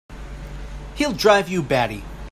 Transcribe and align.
He'll 0.95 1.11
drive 1.13 1.47
you 1.47 1.61
batty! 1.61 2.03